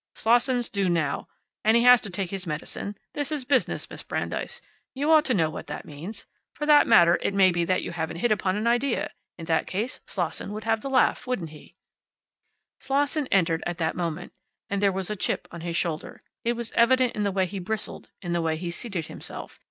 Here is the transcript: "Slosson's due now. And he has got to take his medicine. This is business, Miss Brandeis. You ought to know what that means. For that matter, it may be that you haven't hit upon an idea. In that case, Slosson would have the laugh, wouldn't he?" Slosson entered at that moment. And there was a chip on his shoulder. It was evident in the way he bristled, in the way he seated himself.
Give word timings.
"Slosson's 0.15 0.67
due 0.67 0.89
now. 0.89 1.27
And 1.63 1.77
he 1.77 1.83
has 1.83 1.99
got 1.99 2.03
to 2.05 2.09
take 2.09 2.31
his 2.31 2.47
medicine. 2.47 2.97
This 3.13 3.31
is 3.31 3.45
business, 3.45 3.87
Miss 3.87 4.01
Brandeis. 4.01 4.59
You 4.95 5.11
ought 5.11 5.25
to 5.25 5.35
know 5.35 5.47
what 5.51 5.67
that 5.67 5.85
means. 5.85 6.25
For 6.55 6.65
that 6.65 6.87
matter, 6.87 7.19
it 7.21 7.35
may 7.35 7.51
be 7.51 7.65
that 7.65 7.83
you 7.83 7.91
haven't 7.91 8.17
hit 8.17 8.31
upon 8.31 8.55
an 8.55 8.65
idea. 8.65 9.11
In 9.37 9.45
that 9.45 9.67
case, 9.67 9.99
Slosson 10.07 10.53
would 10.53 10.63
have 10.63 10.81
the 10.81 10.89
laugh, 10.89 11.27
wouldn't 11.27 11.51
he?" 11.51 11.75
Slosson 12.79 13.27
entered 13.27 13.61
at 13.67 13.77
that 13.77 13.95
moment. 13.95 14.33
And 14.71 14.81
there 14.81 14.91
was 14.91 15.11
a 15.11 15.15
chip 15.15 15.47
on 15.51 15.61
his 15.61 15.75
shoulder. 15.77 16.23
It 16.43 16.53
was 16.53 16.71
evident 16.71 17.13
in 17.15 17.21
the 17.21 17.31
way 17.31 17.45
he 17.45 17.59
bristled, 17.59 18.09
in 18.23 18.33
the 18.33 18.41
way 18.41 18.57
he 18.57 18.71
seated 18.71 19.05
himself. 19.05 19.59